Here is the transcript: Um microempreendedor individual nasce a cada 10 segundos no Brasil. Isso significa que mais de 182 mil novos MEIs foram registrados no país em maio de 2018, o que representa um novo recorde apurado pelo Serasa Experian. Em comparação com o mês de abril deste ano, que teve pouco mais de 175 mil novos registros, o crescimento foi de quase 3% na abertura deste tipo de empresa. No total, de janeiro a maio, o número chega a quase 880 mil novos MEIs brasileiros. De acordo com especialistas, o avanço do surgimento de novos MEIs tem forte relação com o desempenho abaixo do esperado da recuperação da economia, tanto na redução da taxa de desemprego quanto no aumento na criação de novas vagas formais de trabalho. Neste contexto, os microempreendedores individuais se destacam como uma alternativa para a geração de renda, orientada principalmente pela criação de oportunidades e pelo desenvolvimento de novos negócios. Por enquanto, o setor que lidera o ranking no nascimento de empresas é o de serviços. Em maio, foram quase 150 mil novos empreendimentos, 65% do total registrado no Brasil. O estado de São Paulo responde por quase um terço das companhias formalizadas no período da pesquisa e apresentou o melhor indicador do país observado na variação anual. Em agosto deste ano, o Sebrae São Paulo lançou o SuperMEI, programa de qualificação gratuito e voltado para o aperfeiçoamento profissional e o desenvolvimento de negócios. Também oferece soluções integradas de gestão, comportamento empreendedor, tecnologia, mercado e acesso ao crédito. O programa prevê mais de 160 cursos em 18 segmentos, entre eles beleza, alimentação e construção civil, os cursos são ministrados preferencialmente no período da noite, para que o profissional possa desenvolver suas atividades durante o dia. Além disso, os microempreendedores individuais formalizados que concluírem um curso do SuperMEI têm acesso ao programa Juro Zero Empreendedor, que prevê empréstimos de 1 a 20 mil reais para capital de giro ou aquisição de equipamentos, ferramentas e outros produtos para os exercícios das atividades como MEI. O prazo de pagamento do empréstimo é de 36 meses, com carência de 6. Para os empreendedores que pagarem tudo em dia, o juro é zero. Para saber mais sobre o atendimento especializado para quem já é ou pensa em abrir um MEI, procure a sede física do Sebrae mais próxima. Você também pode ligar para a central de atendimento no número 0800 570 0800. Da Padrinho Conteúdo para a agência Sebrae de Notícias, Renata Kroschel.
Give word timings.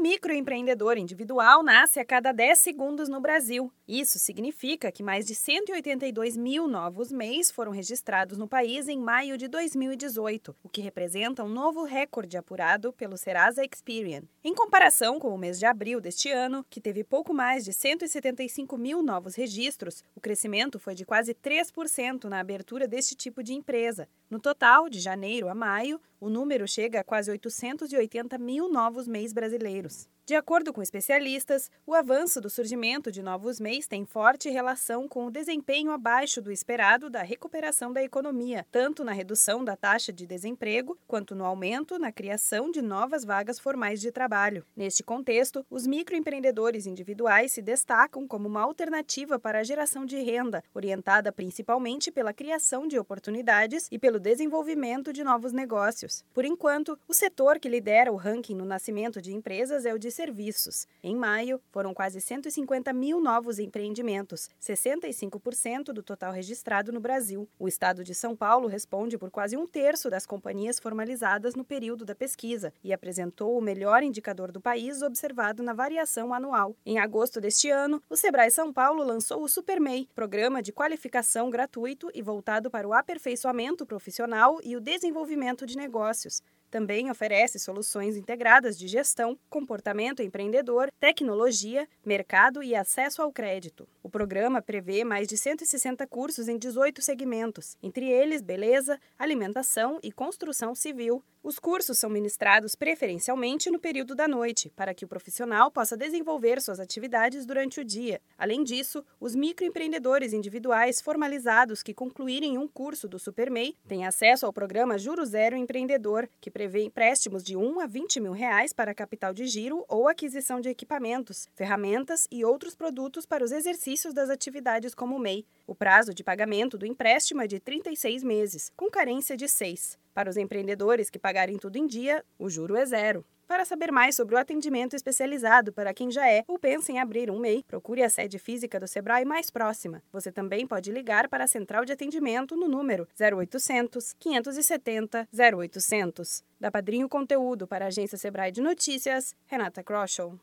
Um 0.00 0.02
microempreendedor 0.02 0.96
individual 0.96 1.62
nasce 1.62 2.00
a 2.00 2.04
cada 2.06 2.32
10 2.32 2.58
segundos 2.58 3.06
no 3.10 3.20
Brasil. 3.20 3.70
Isso 3.86 4.18
significa 4.18 4.90
que 4.90 5.02
mais 5.02 5.26
de 5.26 5.34
182 5.34 6.38
mil 6.38 6.66
novos 6.66 7.12
MEIs 7.12 7.50
foram 7.50 7.70
registrados 7.70 8.38
no 8.38 8.48
país 8.48 8.88
em 8.88 8.98
maio 8.98 9.36
de 9.36 9.46
2018, 9.46 10.56
o 10.64 10.70
que 10.70 10.80
representa 10.80 11.44
um 11.44 11.50
novo 11.50 11.84
recorde 11.84 12.38
apurado 12.38 12.94
pelo 12.94 13.18
Serasa 13.18 13.62
Experian. 13.62 14.22
Em 14.42 14.54
comparação 14.54 15.20
com 15.20 15.34
o 15.34 15.38
mês 15.38 15.58
de 15.58 15.66
abril 15.66 16.00
deste 16.00 16.30
ano, 16.30 16.64
que 16.70 16.80
teve 16.80 17.04
pouco 17.04 17.34
mais 17.34 17.62
de 17.62 17.74
175 17.74 18.78
mil 18.78 19.02
novos 19.02 19.34
registros, 19.34 20.02
o 20.16 20.20
crescimento 20.20 20.78
foi 20.78 20.94
de 20.94 21.04
quase 21.04 21.34
3% 21.34 22.24
na 22.24 22.40
abertura 22.40 22.88
deste 22.88 23.14
tipo 23.14 23.42
de 23.42 23.52
empresa. 23.52 24.08
No 24.30 24.40
total, 24.40 24.88
de 24.88 24.98
janeiro 24.98 25.46
a 25.46 25.54
maio, 25.54 26.00
o 26.20 26.28
número 26.28 26.68
chega 26.68 27.00
a 27.00 27.04
quase 27.04 27.30
880 27.30 28.36
mil 28.38 28.70
novos 28.70 29.08
MEIs 29.08 29.32
brasileiros. 29.32 30.08
De 30.30 30.36
acordo 30.36 30.72
com 30.72 30.80
especialistas, 30.80 31.68
o 31.84 31.92
avanço 31.92 32.40
do 32.40 32.48
surgimento 32.48 33.10
de 33.10 33.20
novos 33.20 33.58
MEIs 33.58 33.88
tem 33.88 34.06
forte 34.06 34.48
relação 34.48 35.08
com 35.08 35.26
o 35.26 35.30
desempenho 35.30 35.90
abaixo 35.90 36.40
do 36.40 36.52
esperado 36.52 37.10
da 37.10 37.20
recuperação 37.20 37.92
da 37.92 38.00
economia, 38.00 38.64
tanto 38.70 39.02
na 39.02 39.10
redução 39.10 39.64
da 39.64 39.74
taxa 39.74 40.12
de 40.12 40.28
desemprego 40.28 40.96
quanto 41.08 41.34
no 41.34 41.44
aumento 41.44 41.98
na 41.98 42.12
criação 42.12 42.70
de 42.70 42.80
novas 42.80 43.24
vagas 43.24 43.58
formais 43.58 44.00
de 44.00 44.12
trabalho. 44.12 44.64
Neste 44.76 45.02
contexto, 45.02 45.66
os 45.68 45.84
microempreendedores 45.84 46.86
individuais 46.86 47.50
se 47.50 47.60
destacam 47.60 48.28
como 48.28 48.46
uma 48.46 48.62
alternativa 48.62 49.36
para 49.36 49.58
a 49.58 49.64
geração 49.64 50.06
de 50.06 50.22
renda, 50.22 50.62
orientada 50.72 51.32
principalmente 51.32 52.12
pela 52.12 52.32
criação 52.32 52.86
de 52.86 52.96
oportunidades 52.96 53.88
e 53.90 53.98
pelo 53.98 54.20
desenvolvimento 54.20 55.12
de 55.12 55.24
novos 55.24 55.52
negócios. 55.52 56.24
Por 56.32 56.44
enquanto, 56.44 56.96
o 57.08 57.12
setor 57.12 57.58
que 57.58 57.68
lidera 57.68 58.12
o 58.12 58.16
ranking 58.16 58.54
no 58.54 58.64
nascimento 58.64 59.20
de 59.20 59.34
empresas 59.34 59.84
é 59.84 59.92
o 59.92 59.98
de 59.98 60.19
serviços. 60.20 60.86
Em 61.02 61.16
maio, 61.16 61.58
foram 61.72 61.94
quase 61.94 62.20
150 62.20 62.92
mil 62.92 63.22
novos 63.22 63.58
empreendimentos, 63.58 64.50
65% 64.60 65.94
do 65.94 66.02
total 66.02 66.30
registrado 66.30 66.92
no 66.92 67.00
Brasil. 67.00 67.48
O 67.58 67.66
estado 67.66 68.04
de 68.04 68.14
São 68.14 68.36
Paulo 68.36 68.68
responde 68.68 69.16
por 69.16 69.30
quase 69.30 69.56
um 69.56 69.66
terço 69.66 70.10
das 70.10 70.26
companhias 70.26 70.78
formalizadas 70.78 71.54
no 71.54 71.64
período 71.64 72.04
da 72.04 72.14
pesquisa 72.14 72.70
e 72.84 72.92
apresentou 72.92 73.56
o 73.56 73.62
melhor 73.62 74.02
indicador 74.02 74.52
do 74.52 74.60
país 74.60 75.00
observado 75.00 75.62
na 75.62 75.72
variação 75.72 76.34
anual. 76.34 76.76
Em 76.84 76.98
agosto 76.98 77.40
deste 77.40 77.70
ano, 77.70 78.02
o 78.10 78.14
Sebrae 78.14 78.50
São 78.50 78.70
Paulo 78.70 79.02
lançou 79.02 79.42
o 79.42 79.48
SuperMEI, 79.48 80.06
programa 80.14 80.62
de 80.62 80.70
qualificação 80.70 81.48
gratuito 81.48 82.10
e 82.12 82.20
voltado 82.20 82.70
para 82.70 82.86
o 82.86 82.92
aperfeiçoamento 82.92 83.86
profissional 83.86 84.60
e 84.62 84.76
o 84.76 84.80
desenvolvimento 84.82 85.64
de 85.64 85.78
negócios. 85.78 86.42
Também 86.70 87.10
oferece 87.10 87.58
soluções 87.58 88.16
integradas 88.16 88.78
de 88.78 88.86
gestão, 88.86 89.36
comportamento 89.48 90.22
empreendedor, 90.22 90.88
tecnologia, 91.00 91.88
mercado 92.04 92.62
e 92.62 92.76
acesso 92.76 93.20
ao 93.20 93.32
crédito. 93.32 93.88
O 94.02 94.08
programa 94.08 94.62
prevê 94.62 95.02
mais 95.02 95.26
de 95.26 95.36
160 95.36 96.06
cursos 96.06 96.48
em 96.48 96.56
18 96.56 97.02
segmentos, 97.02 97.76
entre 97.82 98.08
eles 98.08 98.40
beleza, 98.40 99.00
alimentação 99.18 99.98
e 100.02 100.12
construção 100.12 100.74
civil, 100.74 101.24
os 101.42 101.58
cursos 101.58 101.96
são 101.96 102.10
ministrados 102.10 102.74
preferencialmente 102.74 103.70
no 103.70 103.78
período 103.78 104.14
da 104.14 104.28
noite, 104.28 104.70
para 104.76 104.92
que 104.92 105.06
o 105.06 105.08
profissional 105.08 105.70
possa 105.70 105.96
desenvolver 105.96 106.60
suas 106.60 106.78
atividades 106.78 107.46
durante 107.46 107.80
o 107.80 107.84
dia. 107.84 108.20
Além 108.36 108.62
disso, 108.62 109.02
os 109.18 109.34
microempreendedores 109.34 110.34
individuais 110.34 111.00
formalizados 111.00 111.82
que 111.82 111.94
concluírem 111.94 112.58
um 112.58 112.68
curso 112.68 113.08
do 113.08 113.18
SuperMEI 113.18 113.74
têm 113.88 114.06
acesso 114.06 114.44
ao 114.44 114.52
programa 114.52 114.98
Juro 114.98 115.24
Zero 115.24 115.56
Empreendedor, 115.56 116.28
que 116.42 116.50
prevê 116.50 116.84
empréstimos 116.84 117.42
de 117.42 117.56
1 117.56 117.80
a 117.80 117.86
20 117.86 118.20
mil 118.20 118.32
reais 118.32 118.74
para 118.74 118.94
capital 118.94 119.32
de 119.32 119.46
giro 119.46 119.82
ou 119.88 120.08
aquisição 120.08 120.60
de 120.60 120.68
equipamentos, 120.68 121.48
ferramentas 121.54 122.28
e 122.30 122.44
outros 122.44 122.76
produtos 122.76 123.24
para 123.24 123.42
os 123.42 123.50
exercícios 123.50 124.12
das 124.12 124.28
atividades 124.28 124.94
como 124.94 125.18
MEI. 125.18 125.46
O 125.66 125.74
prazo 125.74 126.12
de 126.12 126.22
pagamento 126.22 126.76
do 126.76 126.84
empréstimo 126.84 127.40
é 127.40 127.46
de 127.46 127.58
36 127.58 128.22
meses, 128.22 128.70
com 128.76 128.90
carência 128.90 129.36
de 129.36 129.48
6. 129.48 129.98
Para 130.14 130.30
os 130.30 130.36
empreendedores 130.36 131.10
que 131.10 131.18
pagarem 131.18 131.56
tudo 131.58 131.76
em 131.76 131.86
dia, 131.86 132.24
o 132.38 132.48
juro 132.48 132.76
é 132.76 132.84
zero. 132.84 133.24
Para 133.46 133.64
saber 133.64 133.90
mais 133.90 134.14
sobre 134.14 134.34
o 134.34 134.38
atendimento 134.38 134.94
especializado 134.94 135.72
para 135.72 135.92
quem 135.92 136.10
já 136.10 136.24
é 136.30 136.44
ou 136.46 136.58
pensa 136.58 136.92
em 136.92 137.00
abrir 137.00 137.30
um 137.30 137.38
MEI, 137.38 137.64
procure 137.66 138.02
a 138.02 138.08
sede 138.08 138.38
física 138.38 138.78
do 138.78 138.86
Sebrae 138.86 139.24
mais 139.24 139.50
próxima. 139.50 140.02
Você 140.12 140.30
também 140.30 140.66
pode 140.66 140.92
ligar 140.92 141.28
para 141.28 141.44
a 141.44 141.48
central 141.48 141.84
de 141.84 141.92
atendimento 141.92 142.56
no 142.56 142.68
número 142.68 143.08
0800 143.20 144.14
570 144.20 145.28
0800. 145.32 146.44
Da 146.60 146.70
Padrinho 146.70 147.08
Conteúdo 147.08 147.66
para 147.66 147.86
a 147.86 147.88
agência 147.88 148.16
Sebrae 148.16 148.52
de 148.52 148.60
Notícias, 148.60 149.34
Renata 149.46 149.82
Kroschel. 149.82 150.38